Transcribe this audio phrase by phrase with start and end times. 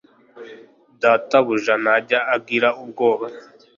[1.01, 3.25] data buja ntajya agira ubwoba